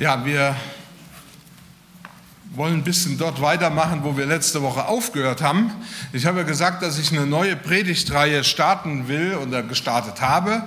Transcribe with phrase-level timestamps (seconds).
[0.00, 0.54] Ja, wir
[2.54, 5.72] wollen ein bisschen dort weitermachen, wo wir letzte Woche aufgehört haben.
[6.12, 10.62] Ich habe ja gesagt, dass ich eine neue Predigtreihe starten will oder gestartet habe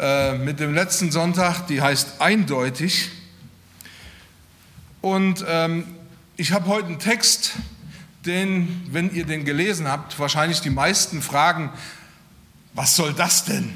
[0.00, 3.10] äh, mit dem letzten Sonntag, die heißt Eindeutig.
[5.00, 5.86] Und ähm,
[6.36, 7.52] ich habe heute einen Text,
[8.26, 11.70] den, wenn ihr den gelesen habt, wahrscheinlich die meisten fragen,
[12.72, 13.72] was soll das denn?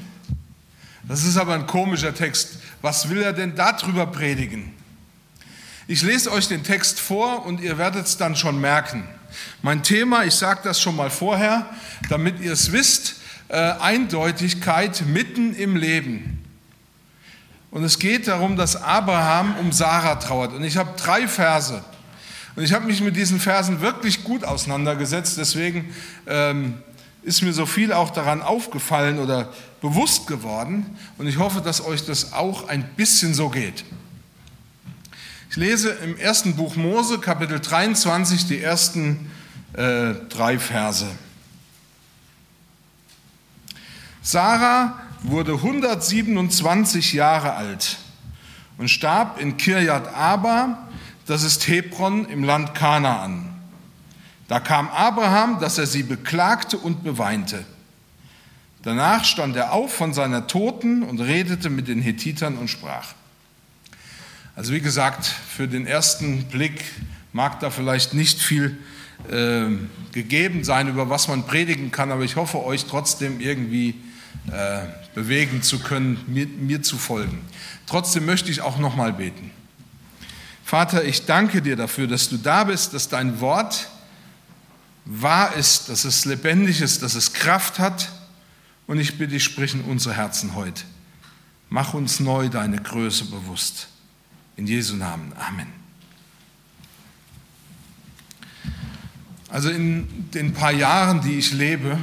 [1.05, 2.59] Das ist aber ein komischer Text.
[2.83, 4.75] Was will er denn darüber predigen?
[5.91, 9.05] Ich lese euch den Text vor und ihr werdet es dann schon merken.
[9.63, 11.65] Mein Thema, ich sage das schon mal vorher,
[12.11, 13.15] damit ihr es wisst,
[13.49, 16.45] äh, Eindeutigkeit mitten im Leben.
[17.71, 20.53] Und es geht darum, dass Abraham um Sarah trauert.
[20.53, 21.83] Und ich habe drei Verse.
[22.55, 25.39] Und ich habe mich mit diesen Versen wirklich gut auseinandergesetzt.
[25.39, 25.95] Deswegen
[26.27, 26.83] ähm,
[27.23, 30.85] ist mir so viel auch daran aufgefallen oder bewusst geworden.
[31.17, 33.87] Und ich hoffe, dass euch das auch ein bisschen so geht.
[35.51, 39.31] Ich lese im ersten Buch Mose, Kapitel 23, die ersten
[39.73, 41.07] äh, drei Verse.
[44.21, 47.97] Sarah wurde 127 Jahre alt
[48.77, 50.87] und starb in Kirjat Aba,
[51.25, 53.49] das ist Hebron im Land Kanaan.
[54.49, 57.65] Da kam Abraham, dass er sie beklagte und beweinte.
[58.83, 63.15] Danach stand er auf von seiner Toten und redete mit den Hethitern und sprach.
[64.59, 66.83] Also wie gesagt, für den ersten Blick
[67.33, 68.77] mag da vielleicht nicht viel
[69.31, 69.67] äh,
[70.11, 73.95] gegeben sein, über was man predigen kann, aber ich hoffe, euch trotzdem irgendwie
[74.51, 74.81] äh,
[75.15, 77.41] bewegen zu können, mir, mir zu folgen.
[77.87, 79.53] Trotzdem möchte ich auch nochmal beten.
[80.65, 83.89] Vater, ich danke dir dafür, dass du da bist, dass dein Wort
[85.05, 88.11] wahr ist, dass es lebendig ist, dass es Kraft hat.
[88.89, 90.83] Und ich bitte dich, sprich in unsere Herzen heute.
[91.69, 93.87] Mach uns neu deine Größe bewusst.
[94.59, 95.33] In Jesu Namen.
[95.39, 95.69] Amen.
[99.49, 101.97] Also in den paar Jahren, die ich lebe,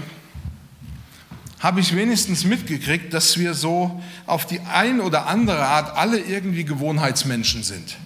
[1.59, 6.63] habe ich wenigstens mitgekriegt, dass wir so auf die ein oder andere Art alle irgendwie
[6.63, 7.97] Gewohnheitsmenschen sind.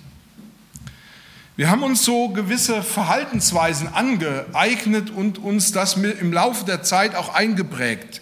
[1.55, 7.35] Wir haben uns so gewisse Verhaltensweisen angeeignet und uns das im Laufe der Zeit auch
[7.35, 8.21] eingeprägt.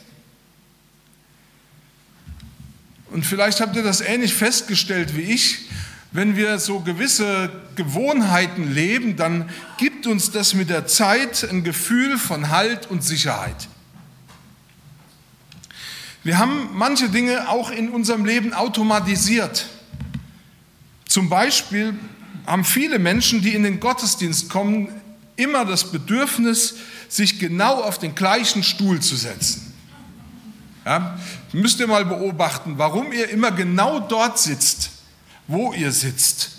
[3.11, 5.69] Und vielleicht habt ihr das ähnlich festgestellt wie ich
[6.17, 12.17] wenn wir so gewisse Gewohnheiten leben, dann gibt uns das mit der Zeit ein Gefühl
[12.17, 13.67] von Halt und Sicherheit.
[16.23, 19.67] Wir haben manche Dinge auch in unserem Leben automatisiert.
[21.07, 21.93] Zum Beispiel
[22.47, 24.89] haben viele Menschen, die in den Gottesdienst kommen,
[25.35, 26.77] immer das Bedürfnis,
[27.09, 29.71] sich genau auf den gleichen Stuhl zu setzen.
[30.83, 31.19] Ja,
[31.53, 34.96] müsst ihr mal beobachten, warum ihr immer genau dort sitzt
[35.47, 36.51] wo ihr sitzt.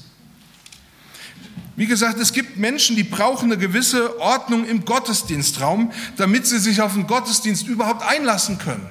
[1.76, 6.80] Wie gesagt, es gibt Menschen, die brauchen eine gewisse Ordnung im Gottesdienstraum, damit sie sich
[6.80, 8.86] auf den Gottesdienst überhaupt einlassen können.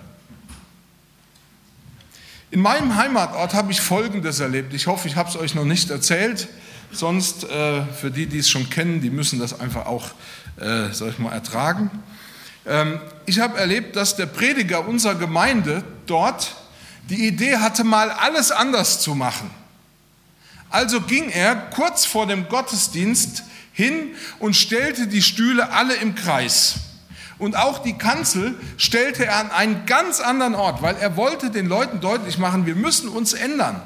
[2.50, 4.74] In meinem Heimatort habe ich Folgendes erlebt.
[4.74, 6.48] Ich hoffe, ich habe es euch noch nicht erzählt.
[6.94, 10.12] Sonst, äh, für die, die es schon kennen, die müssen das einfach auch,
[10.56, 11.92] äh, sag ich mal, ertragen.
[12.66, 16.56] Ähm, ich habe erlebt, dass der Prediger unserer Gemeinde dort
[17.10, 19.52] die Idee hatte, mal alles anders zu machen.
[20.70, 26.76] Also ging er kurz vor dem Gottesdienst hin und stellte die Stühle alle im Kreis.
[27.38, 31.68] Und auch die Kanzel stellte er an einen ganz anderen Ort, weil er wollte den
[31.68, 33.82] Leuten deutlich machen, wir müssen uns ändern.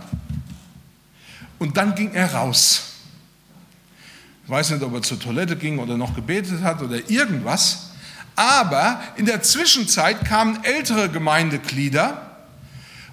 [1.60, 2.84] Und dann ging er raus.
[4.46, 7.92] Ich weiß nicht, ob er zur Toilette ging oder noch gebetet hat oder irgendwas.
[8.36, 12.31] Aber in der Zwischenzeit kamen ältere Gemeindeglieder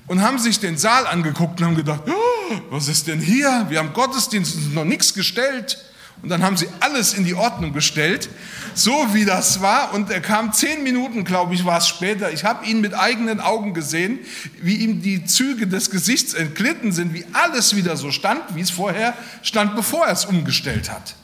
[0.08, 3.66] und haben sich den Saal angeguckt und haben gedacht, oh, was ist denn hier?
[3.68, 5.78] Wir haben Gottesdienst noch nichts gestellt.
[6.20, 8.28] Und dann haben sie alles in die Ordnung gestellt,
[8.74, 9.94] so wie das war.
[9.94, 12.32] Und er kam zehn Minuten, glaube ich, war es später.
[12.32, 14.18] Ich habe ihn mit eigenen Augen gesehen,
[14.60, 18.70] wie ihm die Züge des Gesichts entglitten sind, wie alles wieder so stand, wie es
[18.70, 21.14] vorher stand, bevor er es umgestellt hat.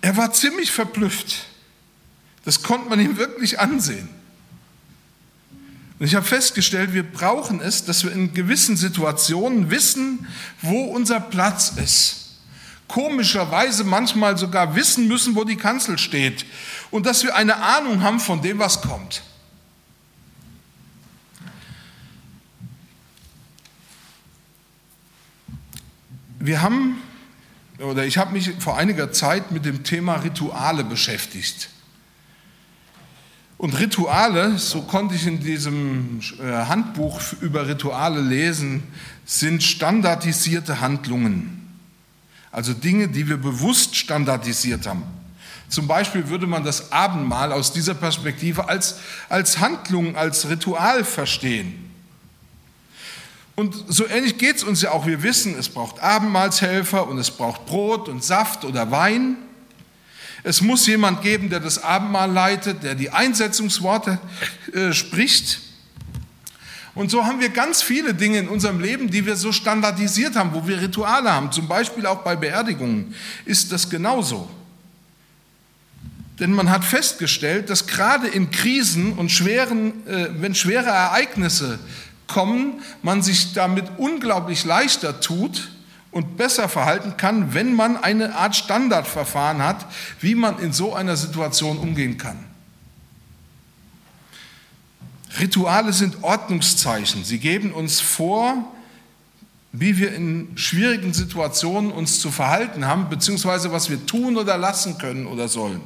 [0.00, 1.44] Er war ziemlich verblüfft.
[2.44, 4.08] Das konnte man ihm wirklich ansehen.
[6.00, 10.26] Und ich habe festgestellt, wir brauchen es, dass wir in gewissen Situationen wissen,
[10.62, 12.38] wo unser Platz ist.
[12.88, 16.46] Komischerweise manchmal sogar wissen müssen, wo die Kanzel steht.
[16.90, 19.22] Und dass wir eine Ahnung haben von dem, was kommt.
[26.38, 27.02] Wir haben,
[27.78, 31.68] oder ich habe mich vor einiger Zeit mit dem Thema Rituale beschäftigt.
[33.60, 38.82] Und Rituale, so konnte ich in diesem äh, Handbuch über Rituale lesen,
[39.26, 41.68] sind standardisierte Handlungen.
[42.50, 45.02] Also Dinge, die wir bewusst standardisiert haben.
[45.68, 48.96] Zum Beispiel würde man das Abendmahl aus dieser Perspektive als,
[49.28, 51.90] als Handlung, als Ritual verstehen.
[53.56, 55.04] Und so ähnlich geht es uns ja auch.
[55.04, 59.36] Wir wissen, es braucht Abendmahlshelfer und es braucht Brot und Saft oder Wein.
[60.42, 64.18] Es muss jemand geben, der das Abendmahl leitet, der die Einsetzungsworte
[64.72, 65.60] äh, spricht.
[66.94, 70.52] Und so haben wir ganz viele Dinge in unserem Leben, die wir so standardisiert haben,
[70.54, 71.52] wo wir Rituale haben.
[71.52, 73.14] Zum Beispiel auch bei Beerdigungen
[73.44, 74.50] ist das genauso.
[76.40, 81.78] Denn man hat festgestellt, dass gerade in Krisen und schweren, äh, wenn schwere Ereignisse
[82.26, 85.68] kommen, man sich damit unglaublich leichter tut
[86.12, 89.86] und besser verhalten kann, wenn man eine Art Standardverfahren hat,
[90.20, 92.38] wie man in so einer Situation umgehen kann.
[95.38, 97.22] Rituale sind Ordnungszeichen.
[97.24, 98.72] Sie geben uns vor,
[99.72, 104.98] wie wir in schwierigen Situationen uns zu verhalten haben, beziehungsweise was wir tun oder lassen
[104.98, 105.80] können oder sollen.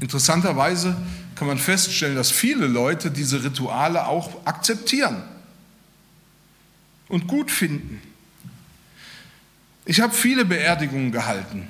[0.00, 0.94] Interessanterweise
[1.34, 5.22] kann man feststellen, dass viele Leute diese Rituale auch akzeptieren
[7.08, 8.00] und gut finden.
[9.84, 11.68] Ich habe viele Beerdigungen gehalten.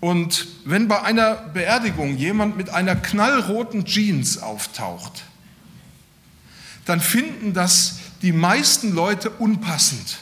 [0.00, 5.24] Und wenn bei einer Beerdigung jemand mit einer knallroten Jeans auftaucht,
[6.84, 10.18] dann finden das die meisten Leute unpassend.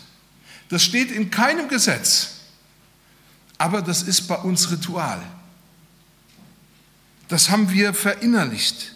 [0.68, 2.42] Das steht in keinem Gesetz,
[3.58, 5.20] aber das ist bei uns Ritual.
[7.28, 8.91] Das haben wir verinnerlicht.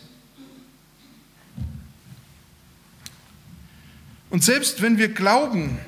[4.30, 5.78] Und selbst wenn wir glauben,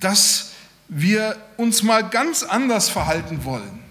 [0.00, 0.52] dass
[0.88, 3.82] wir uns mal ganz anders verhalten wollen,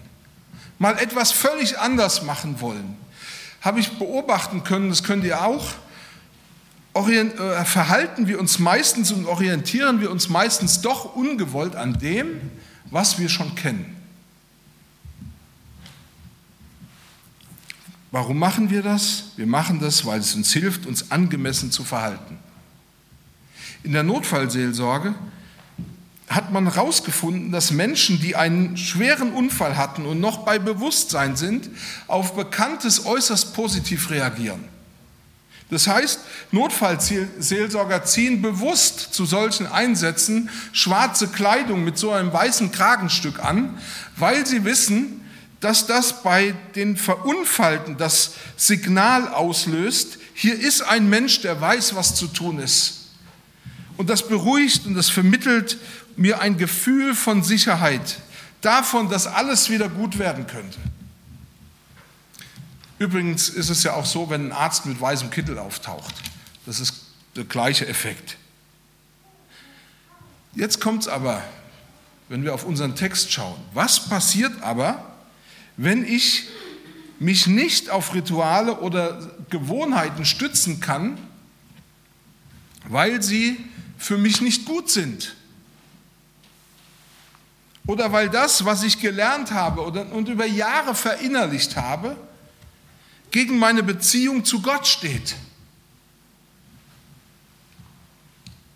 [0.78, 2.96] mal etwas völlig anders machen wollen,
[3.60, 5.66] habe ich beobachten können, das könnt ihr auch,
[6.94, 12.40] äh, verhalten wir uns meistens und orientieren wir uns meistens doch ungewollt an dem,
[12.90, 13.95] was wir schon kennen.
[18.16, 19.24] Warum machen wir das?
[19.36, 22.38] Wir machen das, weil es uns hilft, uns angemessen zu verhalten.
[23.82, 25.14] In der Notfallseelsorge
[26.26, 31.68] hat man herausgefunden, dass Menschen, die einen schweren Unfall hatten und noch bei Bewusstsein sind,
[32.06, 34.64] auf Bekanntes äußerst positiv reagieren.
[35.68, 36.20] Das heißt,
[36.52, 43.76] Notfallseelsorger ziehen bewusst zu solchen Einsätzen schwarze Kleidung mit so einem weißen Kragenstück an,
[44.16, 45.20] weil sie wissen,
[45.66, 52.14] dass das bei den Verunfallten das Signal auslöst, hier ist ein Mensch, der weiß, was
[52.14, 53.08] zu tun ist.
[53.96, 55.76] Und das beruhigt und das vermittelt
[56.14, 58.20] mir ein Gefühl von Sicherheit,
[58.60, 60.78] davon, dass alles wieder gut werden könnte.
[63.00, 66.14] Übrigens ist es ja auch so, wenn ein Arzt mit weißem Kittel auftaucht.
[66.64, 66.94] Das ist
[67.34, 68.36] der gleiche Effekt.
[70.54, 71.42] Jetzt kommt es aber,
[72.28, 73.58] wenn wir auf unseren Text schauen.
[73.74, 75.15] Was passiert aber,
[75.76, 76.48] wenn ich
[77.18, 81.18] mich nicht auf Rituale oder Gewohnheiten stützen kann,
[82.88, 83.56] weil sie
[83.98, 85.34] für mich nicht gut sind.
[87.86, 92.16] Oder weil das, was ich gelernt habe und über Jahre verinnerlicht habe,
[93.30, 95.36] gegen meine Beziehung zu Gott steht.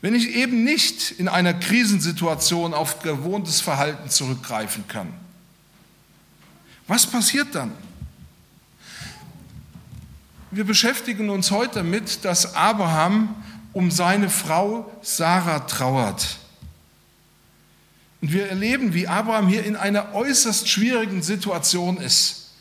[0.01, 5.13] Wenn ich eben nicht in einer Krisensituation auf gewohntes Verhalten zurückgreifen kann.
[6.91, 7.71] Was passiert dann?
[10.51, 13.33] Wir beschäftigen uns heute damit, dass Abraham
[13.73, 16.39] um seine Frau Sarah trauert.
[18.21, 22.55] Und wir erleben, wie Abraham hier in einer äußerst schwierigen Situation ist.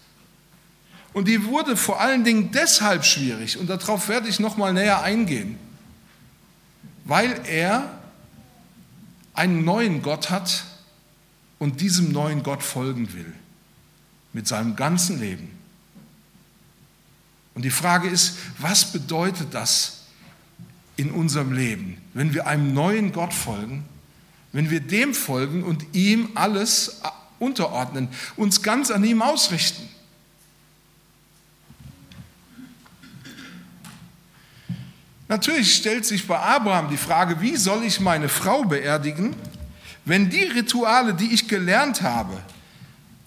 [1.13, 5.01] Und die wurde vor allen Dingen deshalb schwierig, und darauf werde ich noch mal näher
[5.01, 5.57] eingehen,
[7.03, 7.99] weil er
[9.33, 10.65] einen neuen Gott hat
[11.57, 13.33] und diesem neuen Gott folgen will
[14.33, 15.49] mit seinem ganzen Leben.
[17.55, 20.03] Und die Frage ist, was bedeutet das
[20.95, 23.85] in unserem Leben, wenn wir einem neuen Gott folgen,
[24.51, 27.01] wenn wir dem folgen und ihm alles
[27.39, 29.87] unterordnen, uns ganz an ihm ausrichten?
[35.27, 39.35] Natürlich stellt sich bei Abraham die Frage, wie soll ich meine Frau beerdigen,
[40.03, 42.41] wenn die Rituale, die ich gelernt habe,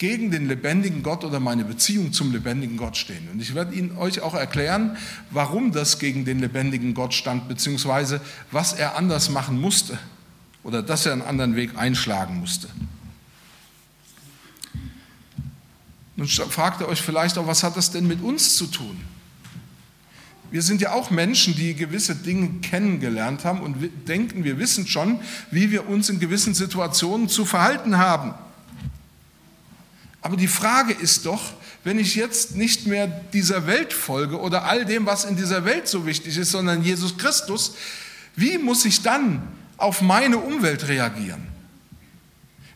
[0.02, 3.28] gegen den lebendigen Gott oder meine Beziehung zum lebendigen Gott stehen.
[3.32, 4.97] Und ich werde Ihnen euch auch erklären,
[5.30, 9.97] warum das gegen den lebendigen Gott stand, beziehungsweise was er anders machen musste
[10.64, 12.66] oder dass er einen anderen Weg einschlagen musste.
[16.16, 19.00] Nun fragt ihr euch vielleicht auch, was hat das denn mit uns zu tun?
[20.50, 23.76] Wir sind ja auch Menschen, die gewisse Dinge kennengelernt haben und
[24.09, 25.21] denken, wir wissen schon,
[25.52, 28.35] wie wir uns in gewissen Situationen zu verhalten haben.
[30.23, 31.43] Aber die Frage ist doch,
[31.85, 35.88] wenn ich jetzt nicht mehr dieser Welt folge oder all dem, was in dieser Welt
[35.88, 37.75] so wichtig ist, sondern Jesus Christus,
[38.37, 39.43] wie muss ich dann
[39.76, 41.49] auf meine Umwelt reagieren?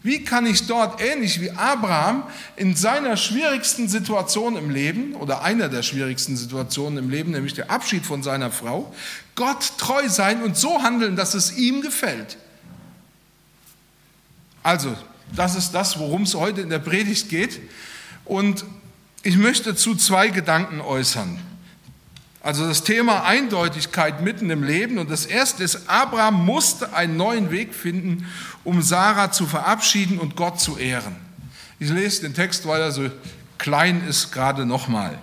[0.02, 2.24] Wie kann ich dort, ähnlich wie Abraham,
[2.54, 7.70] in seiner schwierigsten Situation im Leben oder einer der schwierigsten Situationen im Leben, nämlich der
[7.70, 8.94] Abschied von seiner Frau,
[9.34, 12.36] Gott treu sein und so handeln, dass es ihm gefällt?
[14.62, 14.96] Also,
[15.34, 17.60] das ist das, worum es heute in der Predigt geht.
[18.24, 18.64] Und
[19.22, 21.38] ich möchte zu zwei Gedanken äußern.
[22.42, 24.98] Also das Thema Eindeutigkeit mitten im Leben.
[24.98, 28.26] Und das erste ist, Abraham musste einen neuen Weg finden,
[28.62, 31.16] um Sarah zu verabschieden und Gott zu ehren.
[31.80, 33.10] Ich lese den Text, weil er so
[33.58, 35.18] klein ist, gerade nochmal.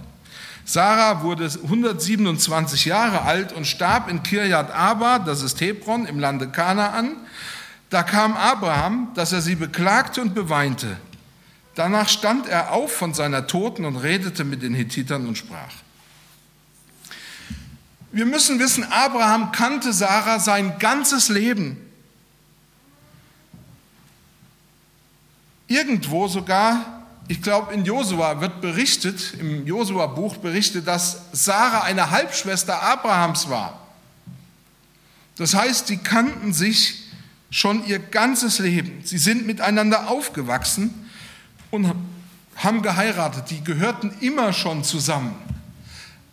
[0.66, 6.50] Sarah wurde 127 Jahre alt und starb in Kirjat Arba, das ist Hebron im Lande
[6.50, 7.12] Kanaan.
[7.94, 10.98] Da kam Abraham, dass er sie beklagte und beweinte.
[11.76, 15.72] Danach stand er auf von seiner Toten und redete mit den Hittitern und sprach.
[18.12, 21.78] Wir müssen wissen, Abraham kannte Sarah sein ganzes Leben.
[25.68, 32.82] Irgendwo sogar, ich glaube in Josua wird berichtet, im Josua-Buch berichtet, dass Sarah eine Halbschwester
[32.82, 33.80] Abrahams war.
[35.36, 37.03] Das heißt, sie kannten sich
[37.54, 39.02] schon ihr ganzes Leben.
[39.04, 40.92] Sie sind miteinander aufgewachsen
[41.70, 41.94] und
[42.56, 43.52] haben geheiratet.
[43.52, 45.36] Die gehörten immer schon zusammen.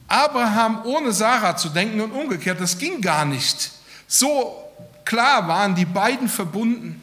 [0.09, 3.71] Abraham ohne Sarah zu denken und umgekehrt, das ging gar nicht.
[4.09, 4.65] So
[5.05, 7.03] klar waren die beiden verbunden.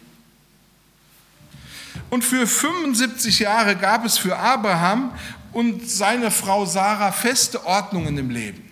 [2.10, 5.12] Und für 75 Jahre gab es für Abraham
[5.54, 8.67] und seine Frau Sarah feste Ordnungen im Leben.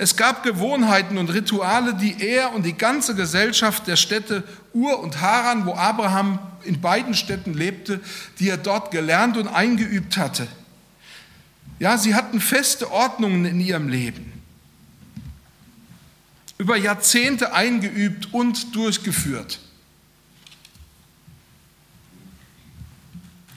[0.00, 5.20] Es gab Gewohnheiten und Rituale, die er und die ganze Gesellschaft der Städte Ur und
[5.20, 8.00] Haran, wo Abraham in beiden Städten lebte,
[8.38, 10.46] die er dort gelernt und eingeübt hatte.
[11.80, 14.32] Ja, sie hatten feste Ordnungen in ihrem Leben,
[16.58, 19.58] über Jahrzehnte eingeübt und durchgeführt.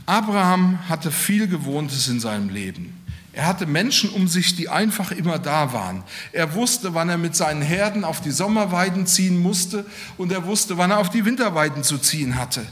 [0.07, 3.00] Abraham hatte viel Gewohntes in seinem Leben.
[3.33, 6.03] Er hatte Menschen um sich, die einfach immer da waren.
[6.33, 9.85] Er wusste, wann er mit seinen Herden auf die Sommerweiden ziehen musste
[10.17, 12.65] und er wusste, wann er auf die Winterweiden zu ziehen hatte.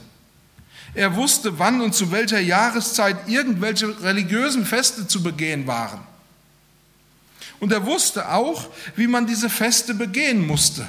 [0.96, 6.02] Er wusste, wann und zu welcher Jahreszeit irgendwelche religiösen Feste zu begehen waren.
[7.62, 10.86] Und er wusste auch, wie man diese Feste begehen musste.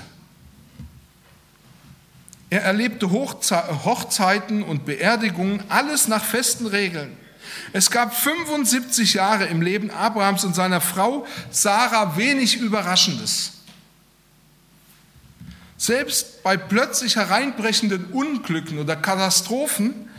[2.49, 7.17] Er erlebte Hochzeiten und Beerdigungen, alles nach festen Regeln.
[7.73, 13.53] Es gab 75 Jahre im Leben Abrahams und seiner Frau Sarah wenig Überraschendes.
[15.77, 20.11] Selbst bei plötzlich hereinbrechenden Unglücken oder Katastrophen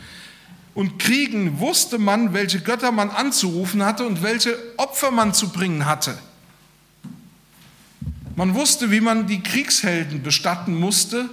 [0.74, 5.86] und Kriegen wusste man, welche Götter man anzurufen hatte und welche Opfer man zu bringen
[5.86, 6.18] hatte.
[8.34, 11.28] Man wusste, wie man die Kriegshelden bestatten musste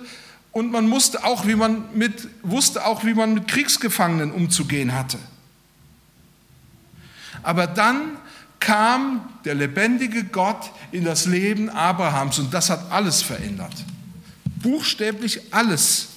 [0.52, 5.18] und man musste auch, wie man mit, wusste auch, wie man mit Kriegsgefangenen umzugehen hatte.
[7.44, 8.18] Aber dann
[8.60, 13.74] kam der lebendige Gott in das Leben Abrahams und das hat alles verändert
[14.62, 16.08] buchstäblich alles.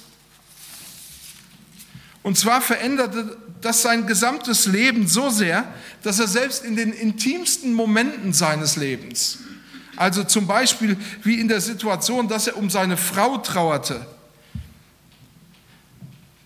[2.21, 5.65] Und zwar veränderte das sein gesamtes Leben so sehr,
[6.03, 9.39] dass er selbst in den intimsten Momenten seines Lebens,
[9.95, 14.05] also zum Beispiel wie in der Situation, dass er um seine Frau trauerte,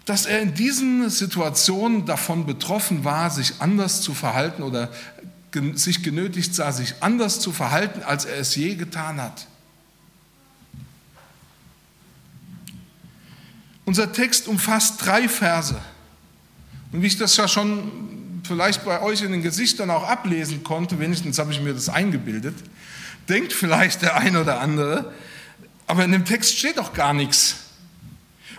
[0.07, 4.89] dass er in diesen Situationen davon betroffen war, sich anders zu verhalten oder
[5.73, 9.47] sich genötigt sah, sich anders zu verhalten, als er es je getan hat.
[13.83, 15.75] Unser Text umfasst drei Verse.
[16.93, 20.99] Und wie ich das ja schon vielleicht bei euch in den Gesichtern auch ablesen konnte,
[20.99, 22.55] wenigstens habe ich mir das eingebildet,
[23.27, 25.13] denkt vielleicht der eine oder andere,
[25.85, 27.66] aber in dem Text steht doch gar nichts.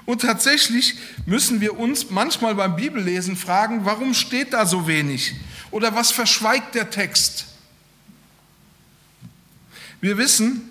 [0.09, 0.95] Und tatsächlich
[1.27, 5.35] müssen wir uns manchmal beim Bibellesen fragen, warum steht da so wenig?
[5.71, 7.45] Oder was verschweigt der Text?
[10.00, 10.62] Wir wissen,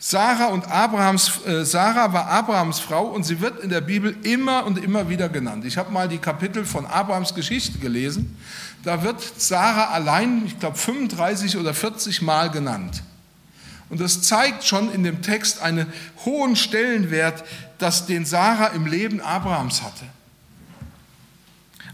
[0.00, 4.66] Sarah, und Abrahams, äh, Sarah war Abrahams Frau und sie wird in der Bibel immer
[4.66, 5.64] und immer wieder genannt.
[5.64, 8.36] Ich habe mal die Kapitel von Abrahams Geschichte gelesen.
[8.82, 13.00] Da wird Sarah allein, ich glaube, 35 oder 40 Mal genannt.
[13.88, 15.92] Und das zeigt schon in dem Text einen
[16.24, 17.44] hohen Stellenwert,
[17.78, 20.04] dass den Sarah im Leben Abrahams hatte.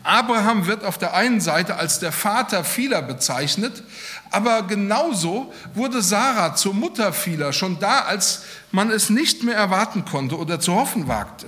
[0.04, 3.84] Abraham wird auf der einen Seite als der Vater vieler bezeichnet,
[4.30, 10.04] aber genauso wurde Sarah zur Mutter vieler, schon da, als man es nicht mehr erwarten
[10.04, 11.46] konnte oder zu hoffen wagte.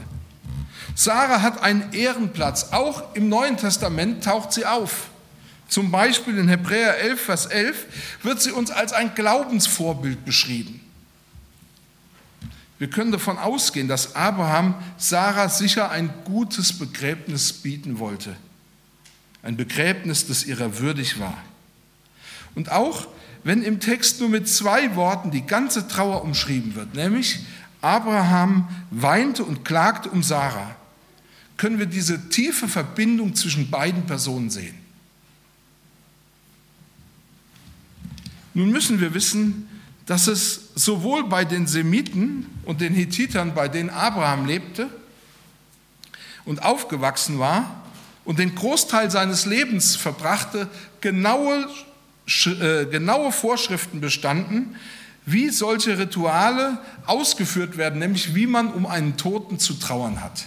[0.95, 5.09] Sarah hat einen Ehrenplatz, auch im Neuen Testament taucht sie auf.
[5.69, 7.87] Zum Beispiel in Hebräer 11, Vers 11
[8.23, 10.81] wird sie uns als ein Glaubensvorbild beschrieben.
[12.79, 18.37] Wir können davon ausgehen, dass Abraham Sarah sicher ein gutes Begräbnis bieten wollte.
[19.43, 21.39] Ein Begräbnis, das ihrer würdig war.
[22.55, 23.07] Und auch
[23.43, 27.41] wenn im Text nur mit zwei Worten die ganze Trauer umschrieben wird, nämlich
[27.81, 30.75] Abraham weinte und klagte um Sarah,
[31.57, 34.84] können wir diese tiefe Verbindung zwischen beiden Personen sehen.
[38.55, 39.69] Nun müssen wir wissen,
[40.07, 44.89] dass es sowohl bei den Semiten und den Hethitern, bei denen Abraham lebte
[46.45, 47.85] und aufgewachsen war
[48.25, 50.69] und den Großteil seines Lebens verbrachte,
[51.01, 51.69] genaue,
[52.47, 54.77] äh, genaue Vorschriften bestanden,
[55.27, 60.47] wie solche Rituale ausgeführt werden, nämlich wie man um einen Toten zu trauern hat.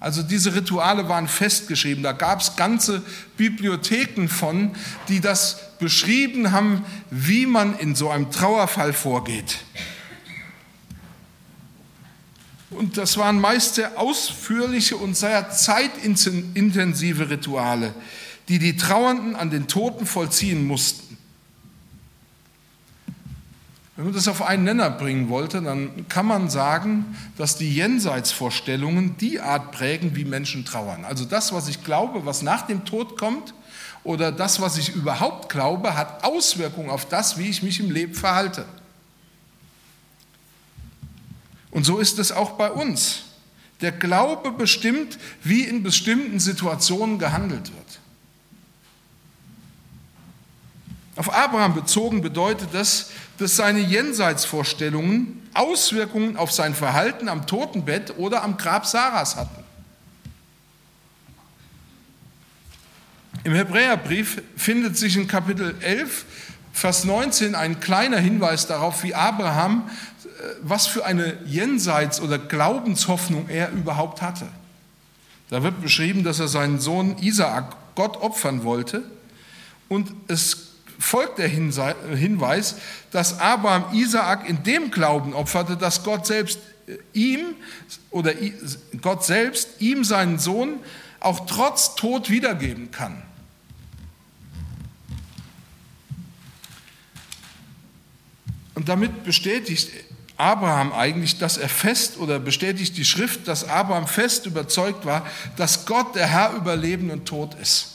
[0.00, 2.02] Also diese Rituale waren festgeschrieben.
[2.02, 3.02] Da gab es ganze
[3.38, 4.72] Bibliotheken von,
[5.08, 9.58] die das beschrieben haben, wie man in so einem Trauerfall vorgeht.
[12.70, 17.94] Und das waren meist sehr ausführliche und sehr zeitintensive Rituale,
[18.48, 21.18] die die Trauernden an den Toten vollziehen mussten.
[23.96, 29.18] Wenn man das auf einen Nenner bringen wollte, dann kann man sagen, dass die Jenseitsvorstellungen
[29.18, 31.04] die Art prägen, wie Menschen trauern.
[31.04, 33.52] Also das, was ich glaube, was nach dem Tod kommt,
[34.04, 38.14] oder das, was ich überhaupt glaube, hat Auswirkungen auf das, wie ich mich im Leben
[38.14, 38.66] verhalte.
[41.70, 43.22] Und so ist es auch bei uns.
[43.80, 47.84] Der Glaube bestimmt, wie in bestimmten Situationen gehandelt wird.
[51.16, 58.42] Auf Abraham bezogen bedeutet das, dass seine Jenseitsvorstellungen Auswirkungen auf sein Verhalten am Totenbett oder
[58.42, 59.63] am Grab Sarahs hatten.
[63.44, 66.24] Im Hebräerbrief findet sich in Kapitel 11,
[66.72, 69.88] Vers 19 ein kleiner Hinweis darauf, wie Abraham,
[70.24, 70.28] äh,
[70.62, 74.48] was für eine Jenseits- oder Glaubenshoffnung er überhaupt hatte.
[75.50, 79.02] Da wird beschrieben, dass er seinen Sohn Isaak Gott opfern wollte
[79.88, 82.76] und es folgt der Hinweis,
[83.10, 87.40] dass Abraham Isaak in dem Glauben opferte, dass Gott selbst äh, ihm
[88.10, 88.32] oder
[89.02, 90.78] Gott selbst ihm seinen Sohn
[91.20, 93.22] auch trotz Tod wiedergeben kann.
[98.74, 99.90] Und damit bestätigt
[100.36, 105.86] Abraham eigentlich, dass er fest oder bestätigt die Schrift, dass Abraham fest überzeugt war, dass
[105.86, 107.90] Gott der Herr über Leben und Tod ist.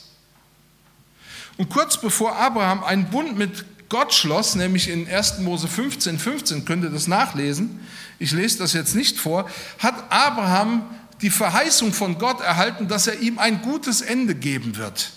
[1.57, 5.39] Und kurz bevor Abraham einen Bund mit Gott schloss, nämlich in 1.
[5.39, 7.81] Mose 15, 15, könnt ihr das nachlesen,
[8.19, 10.83] ich lese das jetzt nicht vor, hat Abraham
[11.21, 15.11] die Verheißung von Gott erhalten, dass er ihm ein gutes Ende geben wird.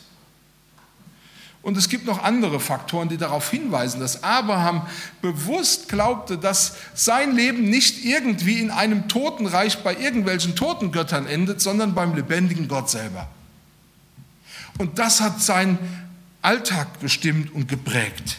[1.62, 4.84] Und es gibt noch andere Faktoren, die darauf hinweisen, dass Abraham
[5.20, 11.94] bewusst glaubte, dass sein Leben nicht irgendwie in einem Totenreich bei irgendwelchen Totengöttern endet, sondern
[11.94, 13.28] beim lebendigen Gott selber.
[14.78, 15.78] Und das hat seinen
[16.40, 18.38] Alltag bestimmt und geprägt.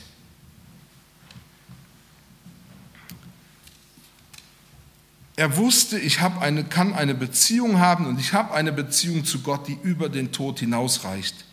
[5.37, 9.39] Er wusste, ich habe eine, kann eine Beziehung haben und ich habe eine Beziehung zu
[9.39, 11.45] Gott, die über den Tod hinausreicht.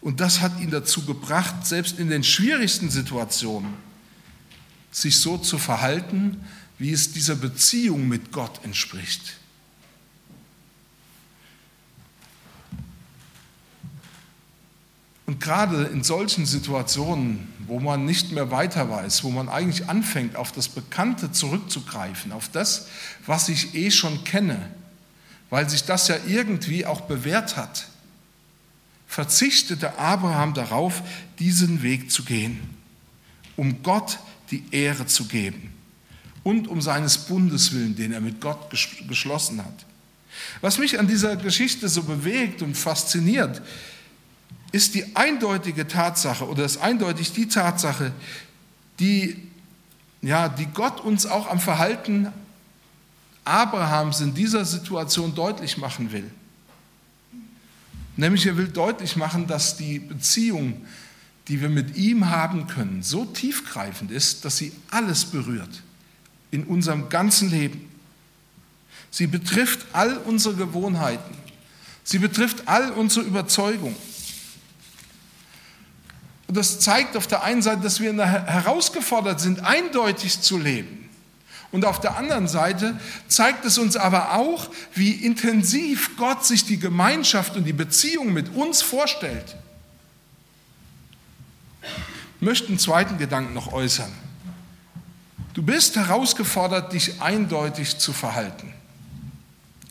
[0.00, 3.74] Und das hat ihn dazu gebracht, selbst in den schwierigsten Situationen,
[4.90, 6.42] sich so zu verhalten,
[6.78, 9.36] wie es dieser Beziehung mit Gott entspricht.
[15.26, 20.34] Und gerade in solchen Situationen, wo man nicht mehr weiter weiß, wo man eigentlich anfängt,
[20.34, 22.88] auf das Bekannte zurückzugreifen, auf das,
[23.26, 24.70] was ich eh schon kenne,
[25.50, 27.86] weil sich das ja irgendwie auch bewährt hat,
[29.10, 31.02] verzichtete Abraham darauf,
[31.40, 32.60] diesen Weg zu gehen,
[33.56, 34.20] um Gott
[34.52, 35.72] die Ehre zu geben
[36.44, 38.70] und um seines Bundes willen, den er mit Gott
[39.08, 39.84] geschlossen hat.
[40.60, 43.60] Was mich an dieser Geschichte so bewegt und fasziniert,
[44.70, 48.12] ist die eindeutige Tatsache oder ist eindeutig die Tatsache,
[49.00, 49.36] die,
[50.22, 52.28] ja, die Gott uns auch am Verhalten
[53.44, 56.30] Abrahams in dieser Situation deutlich machen will.
[58.16, 60.86] Nämlich er will deutlich machen, dass die Beziehung,
[61.48, 65.82] die wir mit ihm haben können, so tiefgreifend ist, dass sie alles berührt
[66.50, 67.88] in unserem ganzen Leben.
[69.10, 71.34] Sie betrifft all unsere Gewohnheiten.
[72.04, 73.94] Sie betrifft all unsere Überzeugung.
[76.46, 80.99] Und das zeigt auf der einen Seite, dass wir herausgefordert sind, eindeutig zu leben.
[81.72, 86.78] Und auf der anderen Seite zeigt es uns aber auch, wie intensiv Gott sich die
[86.78, 89.56] Gemeinschaft und die Beziehung mit uns vorstellt.
[91.82, 94.10] Ich möchte einen zweiten Gedanken noch äußern.
[95.54, 98.72] Du bist herausgefordert, dich eindeutig zu verhalten.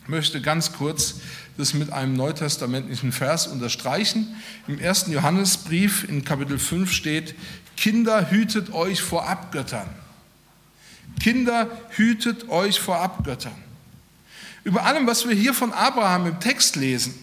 [0.02, 1.16] Ich möchte ganz kurz
[1.56, 4.34] das mit einem neutestamentlichen Vers unterstreichen.
[4.66, 7.34] Im ersten Johannesbrief in Kapitel 5 steht,
[7.76, 9.88] Kinder, hütet euch vor Abgöttern.
[11.18, 13.54] Kinder, hütet euch vor Abgöttern.
[14.64, 17.14] Über allem, was wir hier von Abraham im Text lesen,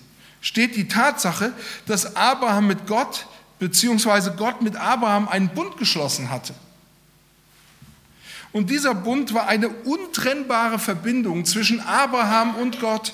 [0.42, 1.54] steht die Tatsache,
[1.86, 3.28] dass Abraham mit Gott
[3.60, 4.32] bzw.
[4.36, 6.54] Gott mit Abraham einen Bund geschlossen hatte.
[8.52, 13.14] Und dieser Bund war eine untrennbare Verbindung zwischen Abraham und Gott.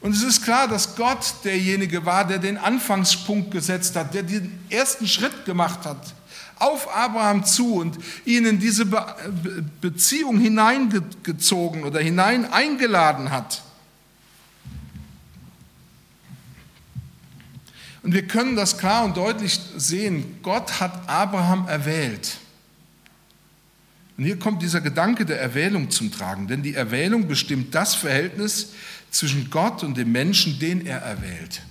[0.00, 4.58] Und es ist klar, dass Gott derjenige war, der den Anfangspunkt gesetzt hat, der den
[4.70, 6.14] ersten Schritt gemacht hat
[6.60, 8.86] auf Abraham zu und ihn in diese
[9.80, 13.62] Beziehung hineingezogen oder hinein eingeladen hat.
[18.02, 20.38] Und wir können das klar und deutlich sehen.
[20.42, 22.38] Gott hat Abraham erwählt.
[24.16, 28.72] Und hier kommt dieser Gedanke der Erwählung zum Tragen, denn die Erwählung bestimmt das Verhältnis
[29.10, 31.62] zwischen Gott und dem Menschen, den er erwählt.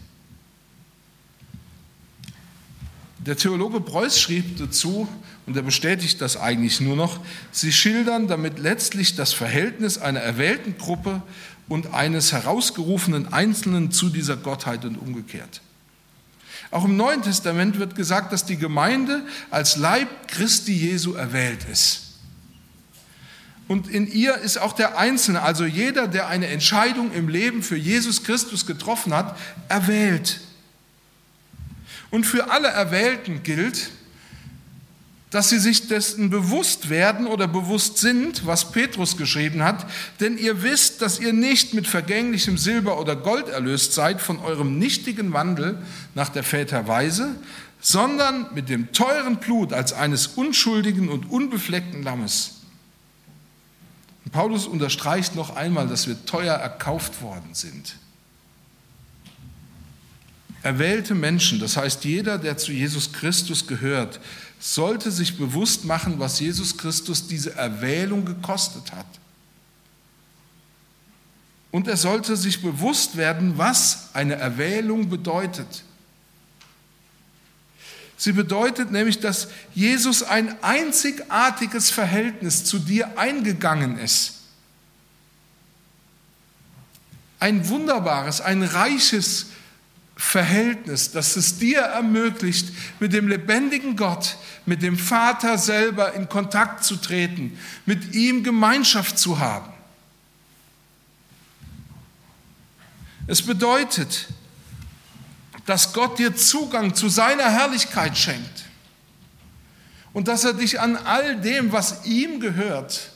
[3.26, 5.08] Der Theologe Preuß schrieb dazu,
[5.46, 7.20] und er bestätigt das eigentlich nur noch,
[7.52, 11.22] sie schildern damit letztlich das Verhältnis einer erwählten Gruppe
[11.68, 15.62] und eines herausgerufenen Einzelnen zu dieser Gottheit und umgekehrt.
[16.72, 22.10] Auch im Neuen Testament wird gesagt, dass die Gemeinde als Leib Christi Jesu erwählt ist.
[23.68, 27.76] Und in ihr ist auch der Einzelne, also jeder, der eine Entscheidung im Leben für
[27.76, 30.42] Jesus Christus getroffen hat, erwählt.
[32.12, 33.92] Und für alle Erwählten gilt,
[35.30, 39.86] dass sie sich dessen bewusst werden oder bewusst sind, was Petrus geschrieben hat,
[40.20, 44.80] denn ihr wisst, dass ihr nicht mit vergänglichem Silber oder Gold erlöst seid von eurem
[44.80, 45.78] nichtigen Wandel
[46.16, 47.36] nach der Väterweise,
[47.80, 52.56] sondern mit dem teuren Blut als eines unschuldigen und unbefleckten Lammes.
[54.26, 57.96] Und Paulus unterstreicht noch einmal, dass wir teuer erkauft worden sind.
[60.62, 64.20] Erwählte Menschen, das heißt jeder, der zu Jesus Christus gehört,
[64.60, 69.06] sollte sich bewusst machen, was Jesus Christus diese Erwählung gekostet hat.
[71.72, 75.84] Und er sollte sich bewusst werden, was eine Erwählung bedeutet.
[78.18, 84.34] Sie bedeutet nämlich, dass Jesus ein einzigartiges Verhältnis zu dir eingegangen ist.
[87.40, 89.59] Ein wunderbares, ein reiches Verhältnis,
[91.14, 96.98] das es dir ermöglicht, mit dem lebendigen Gott, mit dem Vater selber in Kontakt zu
[96.98, 99.72] treten, mit ihm Gemeinschaft zu haben.
[103.28, 104.28] Es bedeutet,
[105.66, 108.66] dass Gott dir Zugang zu seiner Herrlichkeit schenkt
[110.14, 113.12] und dass er dich an all dem, was ihm gehört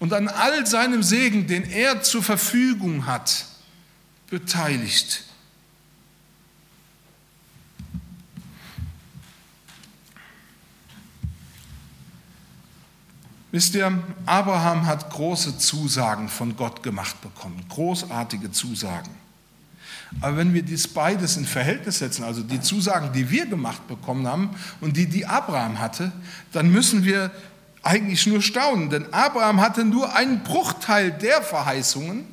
[0.00, 3.46] und an all seinem Segen, den er zur Verfügung hat,
[4.28, 5.24] beteiligt.
[13.52, 19.10] Wisst ihr, Abraham hat große Zusagen von Gott gemacht bekommen, großartige Zusagen.
[20.22, 24.26] Aber wenn wir dies beides in Verhältnis setzen, also die Zusagen, die wir gemacht bekommen
[24.26, 26.12] haben und die, die Abraham hatte,
[26.52, 27.30] dann müssen wir
[27.82, 32.24] eigentlich nur staunen, denn Abraham hatte nur einen Bruchteil der Verheißungen,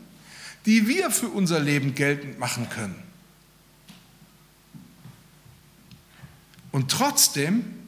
[0.65, 2.95] die wir für unser Leben geltend machen können.
[6.71, 7.78] Und trotzdem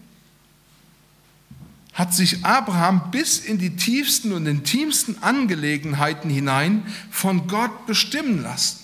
[1.93, 8.79] hat sich Abraham bis in die tiefsten und intimsten Angelegenheiten hinein von Gott bestimmen lassen.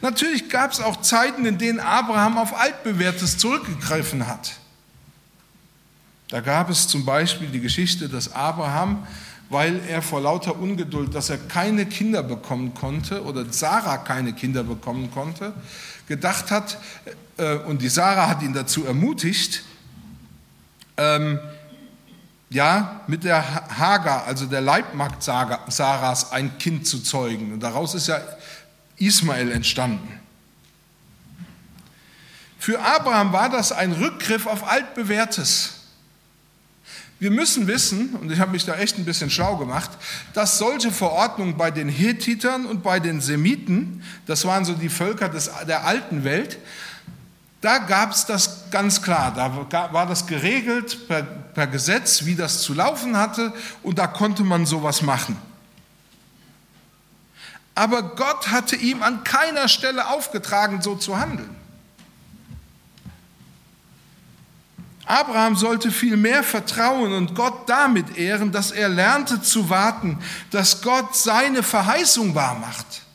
[0.00, 4.52] Natürlich gab es auch Zeiten, in denen Abraham auf altbewährtes zurückgegriffen hat.
[6.28, 9.06] Da gab es zum Beispiel die Geschichte, dass Abraham,
[9.50, 14.62] weil er vor lauter Ungeduld, dass er keine Kinder bekommen konnte oder Sarah keine Kinder
[14.62, 15.54] bekommen konnte,
[16.06, 16.78] gedacht hat,
[17.38, 19.64] äh, und die Sarah hat ihn dazu ermutigt,
[20.98, 21.40] ähm,
[22.50, 27.52] ja, mit der Hagar, also der Leibmagd Sarahs, ein Kind zu zeugen.
[27.52, 28.20] Und daraus ist ja
[28.96, 30.20] Ismael entstanden.
[32.58, 35.74] Für Abraham war das ein Rückgriff auf altbewährtes.
[37.20, 39.90] Wir müssen wissen, und ich habe mich da echt ein bisschen schlau gemacht,
[40.34, 45.28] dass solche Verordnungen bei den Hethitern und bei den Semiten, das waren so die Völker
[45.28, 46.58] des, der alten Welt,
[47.60, 49.32] da gab es das ganz klar.
[49.34, 54.44] Da war das geregelt per, per Gesetz, wie das zu laufen hatte, und da konnte
[54.44, 55.36] man sowas machen.
[57.74, 61.54] Aber Gott hatte ihm an keiner Stelle aufgetragen, so zu handeln.
[65.06, 70.18] Abraham sollte viel mehr vertrauen und Gott damit ehren, dass er lernte zu warten,
[70.50, 73.07] dass Gott seine Verheißung wahr macht.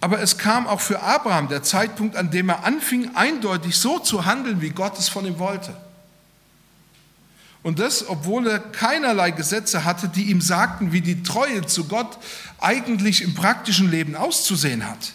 [0.00, 4.26] Aber es kam auch für Abraham der Zeitpunkt, an dem er anfing, eindeutig so zu
[4.26, 5.76] handeln, wie Gott es von ihm wollte.
[7.62, 12.18] Und das, obwohl er keinerlei Gesetze hatte, die ihm sagten, wie die Treue zu Gott
[12.60, 15.12] eigentlich im praktischen Leben auszusehen hat.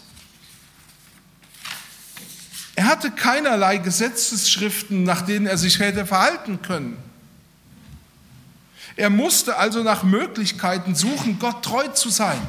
[2.76, 6.98] Er hatte keinerlei Gesetzesschriften, nach denen er sich hätte verhalten können.
[8.96, 12.40] Er musste also nach Möglichkeiten suchen, Gott treu zu sein.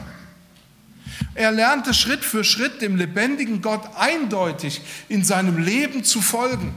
[1.34, 6.74] Er lernte Schritt für Schritt dem lebendigen Gott eindeutig in seinem Leben zu folgen,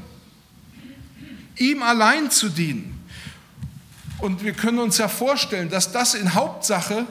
[1.57, 2.95] ihm allein zu dienen.
[4.19, 7.07] Und wir können uns ja vorstellen, dass das in Hauptsache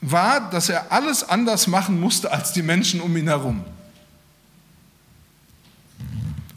[0.00, 3.64] war, dass er alles anders machen musste als die Menschen um ihn herum.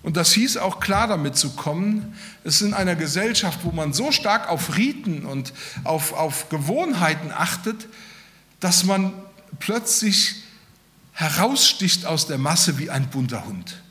[0.05, 3.91] Und das hieß auch klar damit zu kommen, es ist in einer Gesellschaft, wo man
[3.91, 5.51] so stark auf Riten und
[5.83, 7.87] auf, auf Gewohnheiten achtet,
[8.59, 9.13] dass man
[9.59, 10.43] plötzlich
[11.13, 13.81] heraussticht aus der Masse wie ein bunter Hund.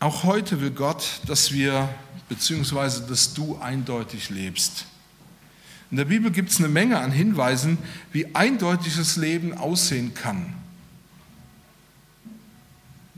[0.00, 1.88] Auch heute will Gott, dass wir,
[2.28, 4.84] beziehungsweise dass du eindeutig lebst.
[5.90, 7.78] In der Bibel gibt es eine Menge an Hinweisen,
[8.12, 10.54] wie eindeutiges Leben aussehen kann.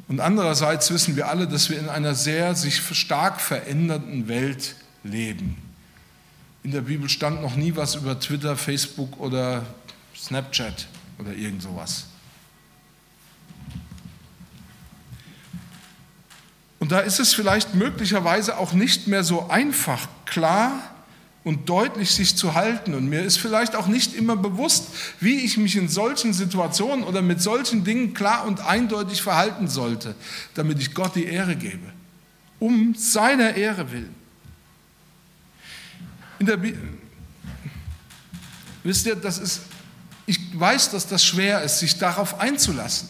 [0.09, 5.57] Und andererseits wissen wir alle, dass wir in einer sehr sich stark verändernden Welt leben.
[6.63, 9.65] In der Bibel stand noch nie was über Twitter, Facebook oder
[10.17, 10.87] Snapchat
[11.19, 12.07] oder irgend sowas.
[16.79, 20.96] Und da ist es vielleicht möglicherweise auch nicht mehr so einfach klar,
[21.47, 22.93] und deutlich sich zu halten.
[22.93, 24.89] Und mir ist vielleicht auch nicht immer bewusst,
[25.21, 30.17] wie ich mich in solchen Situationen oder mit solchen Dingen klar und eindeutig verhalten sollte,
[30.55, 31.87] damit ich Gott die Ehre gebe,
[32.59, 34.13] um seiner Ehre willen.
[36.41, 36.59] In der
[38.83, 39.61] Wisst ihr, das ist,
[40.27, 43.09] ich weiß, dass das schwer ist, sich darauf einzulassen.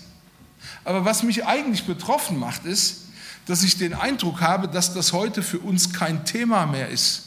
[0.84, 3.04] Aber was mich eigentlich betroffen macht, ist,
[3.46, 7.22] dass ich den Eindruck habe, dass das heute für uns kein Thema mehr ist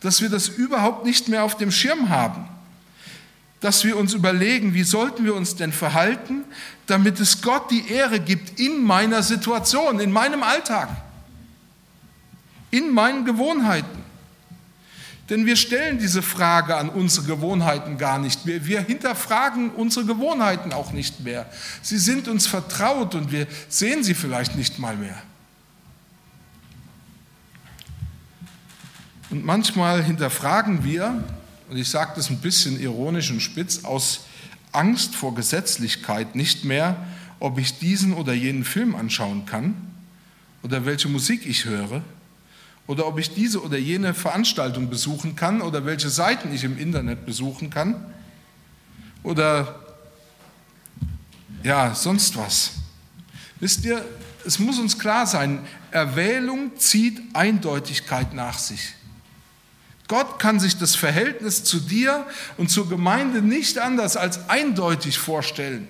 [0.00, 2.48] dass wir das überhaupt nicht mehr auf dem Schirm haben.
[3.60, 6.44] Dass wir uns überlegen, wie sollten wir uns denn verhalten,
[6.86, 10.88] damit es Gott die Ehre gibt in meiner Situation, in meinem Alltag,
[12.70, 14.04] in meinen Gewohnheiten.
[15.28, 18.64] Denn wir stellen diese Frage an unsere Gewohnheiten gar nicht mehr.
[18.64, 21.50] Wir hinterfragen unsere Gewohnheiten auch nicht mehr.
[21.82, 25.20] Sie sind uns vertraut und wir sehen sie vielleicht nicht mal mehr.
[29.30, 31.22] Und manchmal hinterfragen wir,
[31.68, 34.20] und ich sage das ein bisschen ironisch und spitz, aus
[34.72, 36.96] Angst vor Gesetzlichkeit nicht mehr,
[37.40, 39.74] ob ich diesen oder jenen Film anschauen kann
[40.62, 42.02] oder welche Musik ich höre
[42.86, 47.26] oder ob ich diese oder jene Veranstaltung besuchen kann oder welche Seiten ich im Internet
[47.26, 47.96] besuchen kann
[49.22, 49.84] oder
[51.62, 52.72] ja, sonst was.
[53.60, 54.04] Wisst ihr,
[54.46, 55.60] es muss uns klar sein,
[55.90, 58.94] Erwählung zieht Eindeutigkeit nach sich.
[60.08, 65.86] Gott kann sich das Verhältnis zu dir und zur Gemeinde nicht anders als eindeutig vorstellen.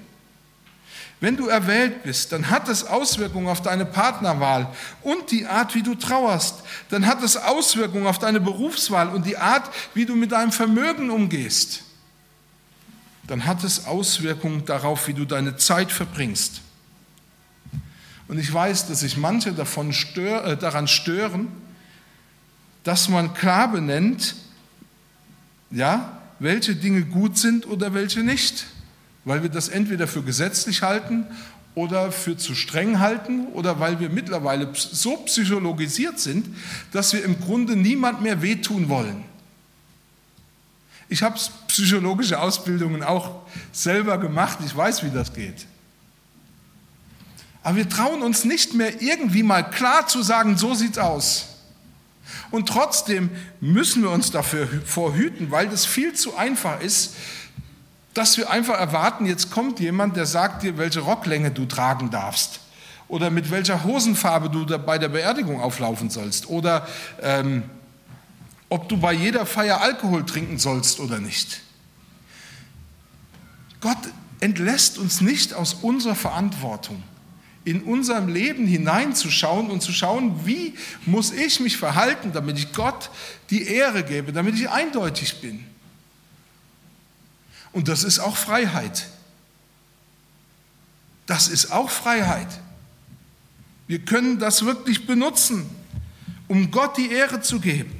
[1.20, 5.82] Wenn du erwählt bist, dann hat es Auswirkungen auf deine Partnerwahl und die Art, wie
[5.82, 6.62] du trauerst.
[6.90, 11.10] Dann hat es Auswirkungen auf deine Berufswahl und die Art, wie du mit deinem Vermögen
[11.10, 11.82] umgehst.
[13.26, 16.60] Dann hat es Auswirkungen darauf, wie du deine Zeit verbringst.
[18.28, 21.48] Und ich weiß, dass sich manche davon stör, äh, daran stören,
[22.88, 24.34] dass man klar benennt,
[25.70, 28.64] ja, welche Dinge gut sind oder welche nicht,
[29.26, 31.26] weil wir das entweder für gesetzlich halten
[31.74, 36.46] oder für zu streng halten oder weil wir mittlerweile so psychologisiert sind,
[36.90, 39.22] dass wir im Grunde niemand mehr wehtun wollen.
[41.10, 45.66] Ich habe psychologische Ausbildungen auch selber gemacht, ich weiß, wie das geht.
[47.62, 51.57] Aber wir trauen uns nicht mehr irgendwie mal klar zu sagen, so sieht's aus.
[52.50, 53.30] Und trotzdem
[53.60, 57.14] müssen wir uns dafür vorhüten, weil das viel zu einfach ist,
[58.14, 62.60] dass wir einfach erwarten, jetzt kommt jemand, der sagt dir, welche Rocklänge du tragen darfst
[63.06, 66.86] oder mit welcher Hosenfarbe du bei der Beerdigung auflaufen sollst oder
[67.22, 67.62] ähm,
[68.68, 71.62] ob du bei jeder Feier Alkohol trinken sollst oder nicht.
[73.80, 73.96] Gott
[74.40, 77.02] entlässt uns nicht aus unserer Verantwortung,
[77.64, 83.10] in unserem Leben hineinzuschauen und zu schauen, wie muss ich mich verhalten, damit ich Gott
[83.50, 85.64] die Ehre gebe, damit ich eindeutig bin.
[87.72, 89.08] Und das ist auch Freiheit.
[91.26, 92.48] Das ist auch Freiheit.
[93.86, 95.68] Wir können das wirklich benutzen,
[96.46, 97.92] um Gott die Ehre zu geben.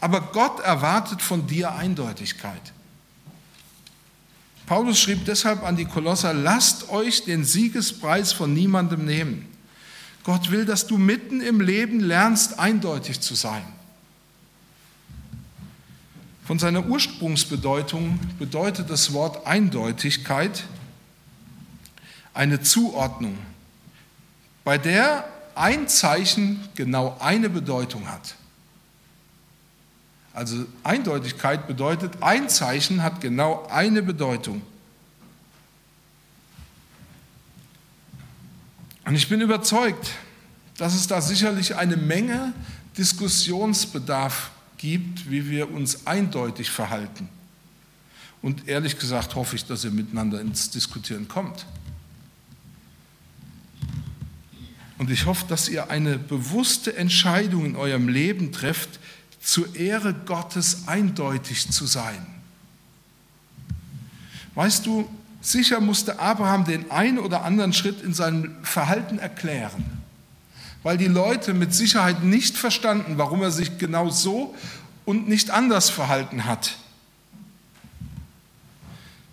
[0.00, 2.72] Aber Gott erwartet von dir Eindeutigkeit.
[4.72, 9.46] Paulus schrieb deshalb an die Kolosser, lasst euch den Siegespreis von niemandem nehmen.
[10.24, 13.62] Gott will, dass du mitten im Leben lernst, eindeutig zu sein.
[16.46, 20.64] Von seiner Ursprungsbedeutung bedeutet das Wort Eindeutigkeit
[22.32, 23.36] eine Zuordnung,
[24.64, 28.36] bei der ein Zeichen genau eine Bedeutung hat.
[30.34, 34.62] Also Eindeutigkeit bedeutet, ein Zeichen hat genau eine Bedeutung.
[39.04, 40.12] Und ich bin überzeugt,
[40.78, 42.54] dass es da sicherlich eine Menge
[42.96, 47.28] Diskussionsbedarf gibt, wie wir uns eindeutig verhalten.
[48.40, 51.66] Und ehrlich gesagt hoffe ich, dass ihr miteinander ins Diskutieren kommt.
[54.98, 59.00] Und ich hoffe, dass ihr eine bewusste Entscheidung in eurem Leben trefft,
[59.42, 62.26] zur Ehre Gottes eindeutig zu sein.
[64.54, 65.08] Weißt du,
[65.40, 70.02] sicher musste Abraham den einen oder anderen Schritt in seinem Verhalten erklären,
[70.82, 74.54] weil die Leute mit Sicherheit nicht verstanden, warum er sich genau so
[75.04, 76.76] und nicht anders verhalten hat.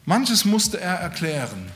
[0.06, 1.72] Manches musste er erklären.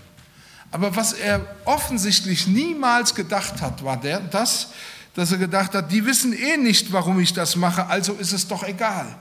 [0.71, 4.69] Aber was er offensichtlich niemals gedacht hat, war der, das,
[5.13, 8.47] dass er gedacht hat, die wissen eh nicht, warum ich das mache, also ist es
[8.47, 9.15] doch egal.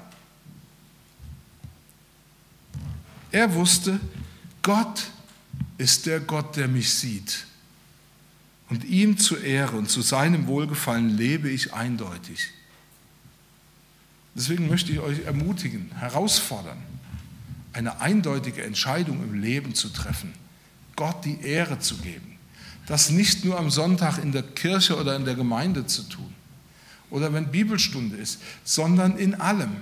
[3.30, 4.00] Er wusste,
[4.62, 5.10] Gott
[5.78, 7.46] ist der Gott, der mich sieht.
[8.68, 12.48] Und ihm zur Ehre und zu seinem Wohlgefallen lebe ich eindeutig.
[14.34, 16.78] Deswegen möchte ich euch ermutigen, herausfordern,
[17.74, 20.32] eine eindeutige Entscheidung im Leben zu treffen,
[20.96, 22.31] Gott die Ehre zu geben
[22.86, 26.32] das nicht nur am Sonntag in der Kirche oder in der Gemeinde zu tun
[27.12, 29.76] oder wenn Bibelstunde ist, sondern in allem.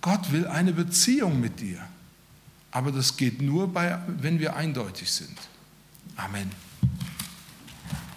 [0.00, 1.80] Gott will eine Beziehung mit dir,
[2.70, 5.36] aber das geht nur, bei, wenn wir eindeutig sind.
[6.16, 6.50] Amen.